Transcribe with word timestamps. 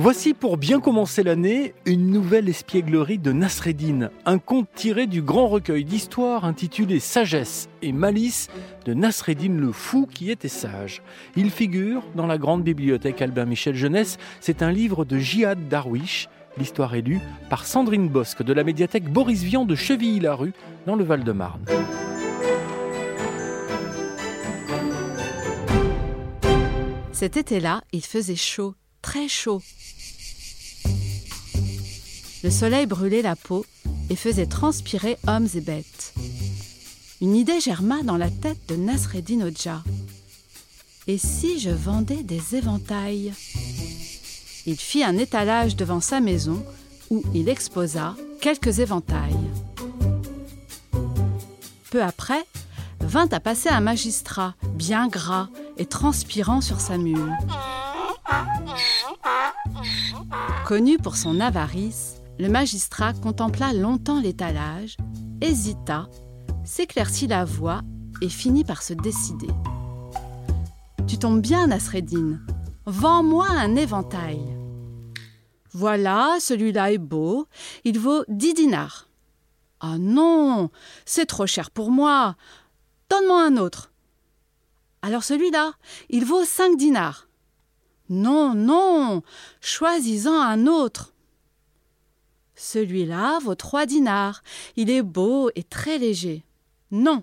Voici 0.00 0.32
pour 0.32 0.58
bien 0.58 0.78
commencer 0.78 1.24
l'année 1.24 1.74
une 1.84 2.12
nouvelle 2.12 2.48
espièglerie 2.48 3.18
de 3.18 3.32
Nasreddin, 3.32 4.10
un 4.26 4.38
conte 4.38 4.68
tiré 4.72 5.08
du 5.08 5.22
grand 5.22 5.48
recueil 5.48 5.84
d'histoires 5.84 6.44
intitulé 6.44 7.00
Sagesse 7.00 7.68
et 7.82 7.90
malice 7.90 8.46
de 8.84 8.94
Nasreddin 8.94 9.54
le 9.54 9.72
fou 9.72 10.06
qui 10.06 10.30
était 10.30 10.46
sage. 10.46 11.02
Il 11.34 11.50
figure 11.50 12.04
dans 12.14 12.28
la 12.28 12.38
grande 12.38 12.62
bibliothèque 12.62 13.20
Albin 13.22 13.44
Michel 13.44 13.74
Jeunesse. 13.74 14.18
C'est 14.38 14.62
un 14.62 14.70
livre 14.70 15.04
de 15.04 15.18
Jihad 15.18 15.66
Darwish. 15.66 16.28
L'histoire 16.58 16.94
est 16.94 17.02
lue 17.02 17.20
par 17.50 17.66
Sandrine 17.66 18.08
Bosque 18.08 18.44
de 18.44 18.52
la 18.52 18.62
médiathèque 18.62 19.10
Boris 19.10 19.42
Vian 19.42 19.64
de 19.64 19.74
Chevilly-la-Rue 19.74 20.52
dans 20.86 20.94
le 20.94 21.02
Val-de-Marne. 21.02 21.64
Cet 27.10 27.36
été-là, 27.36 27.82
il 27.90 28.04
faisait 28.04 28.36
chaud, 28.36 28.76
très 29.08 29.26
chaud. 29.26 29.62
Le 32.44 32.50
soleil 32.50 32.84
brûlait 32.84 33.22
la 33.22 33.36
peau 33.36 33.64
et 34.10 34.16
faisait 34.16 34.44
transpirer 34.44 35.16
hommes 35.26 35.48
et 35.54 35.62
bêtes. 35.62 36.12
Une 37.22 37.34
idée 37.34 37.58
germa 37.58 38.02
dans 38.02 38.18
la 38.18 38.28
tête 38.28 38.60
de 38.68 38.76
Nasreddin 38.76 39.40
Hodja. 39.40 39.82
Et 41.06 41.16
si 41.16 41.58
je 41.58 41.70
vendais 41.70 42.22
des 42.22 42.54
éventails? 42.54 43.32
Il 44.66 44.76
fit 44.76 45.02
un 45.02 45.16
étalage 45.16 45.74
devant 45.74 46.02
sa 46.02 46.20
maison 46.20 46.62
où 47.08 47.22
il 47.32 47.48
exposa 47.48 48.14
quelques 48.42 48.78
éventails. 48.78 49.48
Peu 51.90 52.02
après, 52.02 52.44
vint 53.00 53.28
à 53.32 53.40
passer 53.40 53.70
un 53.70 53.80
magistrat, 53.80 54.54
bien 54.74 55.08
gras 55.08 55.48
et 55.78 55.86
transpirant 55.86 56.60
sur 56.60 56.78
sa 56.78 56.98
mule. 56.98 57.32
Connu 60.68 60.98
pour 60.98 61.16
son 61.16 61.40
avarice, 61.40 62.16
le 62.38 62.50
magistrat 62.50 63.14
contempla 63.14 63.72
longtemps 63.72 64.20
l'étalage, 64.20 64.98
hésita, 65.40 66.10
s'éclaircit 66.62 67.26
la 67.26 67.46
voix 67.46 67.80
et 68.20 68.28
finit 68.28 68.64
par 68.64 68.82
se 68.82 68.92
décider. 68.92 69.48
Tu 71.06 71.16
tombes 71.16 71.40
bien, 71.40 71.68
Nasreddin. 71.68 72.38
Vends-moi 72.84 73.46
un 73.48 73.76
éventail. 73.76 74.42
Voilà, 75.72 76.36
celui-là 76.38 76.92
est 76.92 76.98
beau. 76.98 77.46
Il 77.84 77.98
vaut 77.98 78.24
dix 78.28 78.52
dinars. 78.52 79.08
Ah 79.80 79.96
non, 79.96 80.68
c'est 81.06 81.24
trop 81.24 81.46
cher 81.46 81.70
pour 81.70 81.90
moi. 81.90 82.36
Donne-moi 83.08 83.42
un 83.42 83.56
autre. 83.56 83.90
Alors 85.00 85.24
celui-là, 85.24 85.72
il 86.10 86.26
vaut 86.26 86.44
cinq 86.44 86.76
dinars. 86.76 87.27
Non, 88.08 88.54
non, 88.54 89.22
choisis-en 89.60 90.40
un 90.40 90.66
autre. 90.66 91.12
Celui-là 92.54 93.38
vaut 93.40 93.54
trois 93.54 93.86
dinars. 93.86 94.42
Il 94.76 94.90
est 94.90 95.02
beau 95.02 95.50
et 95.54 95.62
très 95.62 95.98
léger. 95.98 96.44
Non. 96.90 97.22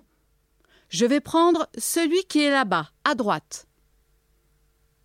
Je 0.88 1.04
vais 1.04 1.20
prendre 1.20 1.68
celui 1.76 2.22
qui 2.24 2.42
est 2.42 2.50
là-bas, 2.50 2.90
à 3.04 3.14
droite. 3.14 3.66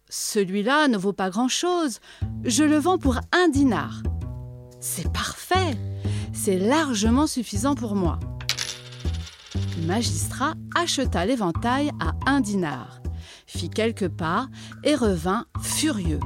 Celui-là 0.09 0.87
ne 0.87 0.97
vaut 0.97 1.13
pas 1.13 1.29
grand-chose. 1.29 1.99
Je 2.43 2.63
le 2.63 2.77
vends 2.77 2.97
pour 2.97 3.19
un 3.31 3.49
dinar. 3.49 4.03
C'est 4.79 5.11
parfait. 5.11 5.77
C'est 6.33 6.59
largement 6.59 7.27
suffisant 7.27 7.75
pour 7.75 7.95
moi. 7.95 8.19
Le 9.77 9.85
magistrat 9.85 10.53
acheta 10.75 11.25
l'éventail 11.25 11.91
à 11.99 12.13
un 12.29 12.39
dinar, 12.39 13.00
fit 13.53 13.69
quelques 13.69 14.07
pas 14.07 14.47
et 14.83 14.95
revint 14.95 15.45
furieux. 15.61 16.19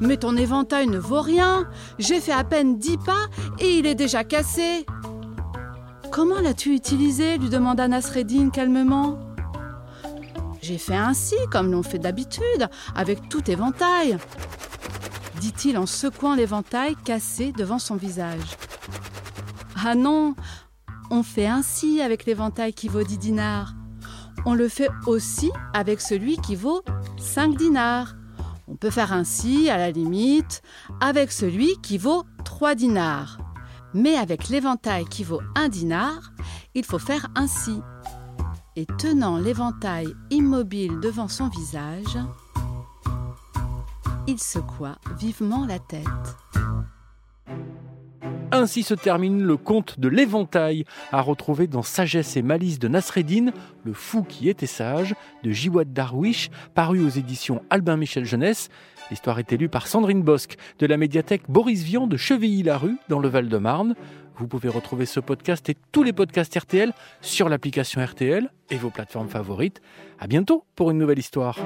Mais 0.00 0.18
ton 0.18 0.36
éventail 0.36 0.86
ne 0.88 0.98
vaut 0.98 1.22
rien. 1.22 1.68
J'ai 1.98 2.20
fait 2.20 2.32
à 2.32 2.44
peine 2.44 2.78
dix 2.78 2.98
pas 2.98 3.26
et 3.58 3.78
il 3.78 3.86
est 3.86 3.94
déjà 3.94 4.24
cassé. 4.24 4.84
Comment 6.12 6.40
l'as-tu 6.40 6.74
utilisé? 6.74 7.38
lui 7.38 7.48
demanda 7.48 7.88
Nasreddin 7.88 8.50
calmement. 8.50 9.18
J'ai 10.60 10.78
fait 10.78 10.96
ainsi, 10.96 11.36
comme 11.50 11.72
l'on 11.72 11.82
fait 11.82 11.98
d'habitude, 11.98 12.68
avec 12.94 13.28
tout 13.28 13.50
éventail, 13.50 14.18
dit-il 15.40 15.78
en 15.78 15.86
secouant 15.86 16.34
l'éventail 16.34 16.94
cassé 17.04 17.52
devant 17.52 17.78
son 17.78 17.96
visage. 17.96 18.56
Ah 19.84 19.94
non, 19.94 20.34
on 21.10 21.22
fait 21.22 21.46
ainsi 21.46 22.00
avec 22.00 22.26
l'éventail 22.26 22.72
qui 22.74 22.88
vaut 22.88 23.02
dix 23.02 23.18
dinars. 23.18 23.74
On 24.46 24.54
le 24.54 24.68
fait 24.68 24.88
aussi 25.06 25.50
avec 25.72 26.00
celui 26.00 26.36
qui 26.36 26.54
vaut 26.54 26.82
cinq 27.16 27.56
dinars. 27.56 28.14
On 28.68 28.76
peut 28.76 28.90
faire 28.90 29.12
ainsi, 29.12 29.68
à 29.70 29.76
la 29.76 29.90
limite, 29.90 30.62
avec 31.00 31.32
celui 31.32 31.76
qui 31.82 31.98
vaut 31.98 32.24
3 32.44 32.74
dinars. 32.74 33.38
Mais 33.92 34.16
avec 34.16 34.48
l'éventail 34.48 35.04
qui 35.04 35.22
vaut 35.22 35.42
1 35.54 35.68
dinar, 35.68 36.32
il 36.74 36.84
faut 36.84 36.98
faire 36.98 37.28
ainsi. 37.34 37.80
Et 38.76 38.86
tenant 38.86 39.38
l'éventail 39.38 40.14
immobile 40.30 40.98
devant 41.00 41.28
son 41.28 41.48
visage, 41.48 42.18
il 44.26 44.40
secoua 44.40 44.96
vivement 45.18 45.66
la 45.66 45.78
tête. 45.78 46.53
Ainsi 48.54 48.84
se 48.84 48.94
termine 48.94 49.42
le 49.42 49.56
conte 49.56 49.98
de 49.98 50.06
l'éventail, 50.06 50.84
à 51.10 51.20
retrouver 51.20 51.66
dans 51.66 51.82
Sagesse 51.82 52.36
et 52.36 52.42
malice 52.42 52.78
de 52.78 52.86
Nasreddin, 52.86 53.50
le 53.82 53.92
fou 53.92 54.22
qui 54.22 54.48
était 54.48 54.66
sage, 54.66 55.16
de 55.42 55.50
Jiwad 55.50 55.92
Darwish, 55.92 56.50
paru 56.72 57.04
aux 57.04 57.08
éditions 57.08 57.62
Albin 57.68 57.96
Michel 57.96 58.24
Jeunesse. 58.24 58.68
L'histoire 59.10 59.40
est 59.40 59.52
élue 59.52 59.68
par 59.68 59.88
Sandrine 59.88 60.22
Bosque 60.22 60.56
de 60.78 60.86
la 60.86 60.96
médiathèque 60.96 61.42
Boris 61.48 61.82
Vian 61.82 62.06
de 62.06 62.16
Chevilly-la-Rue, 62.16 62.96
dans 63.08 63.18
le 63.18 63.28
Val-de-Marne. 63.28 63.96
Vous 64.38 64.46
pouvez 64.46 64.68
retrouver 64.68 65.06
ce 65.06 65.18
podcast 65.18 65.68
et 65.68 65.76
tous 65.90 66.04
les 66.04 66.12
podcasts 66.12 66.56
RTL 66.56 66.92
sur 67.22 67.48
l'application 67.48 68.04
RTL 68.04 68.48
et 68.70 68.76
vos 68.76 68.90
plateformes 68.90 69.28
favorites. 69.28 69.82
À 70.20 70.28
bientôt 70.28 70.64
pour 70.76 70.92
une 70.92 70.98
nouvelle 70.98 71.18
histoire. 71.18 71.58